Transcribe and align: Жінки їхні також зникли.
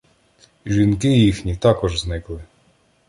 Жінки 0.65 1.17
їхні 1.17 1.55
також 1.55 1.99
зникли. 2.01 2.43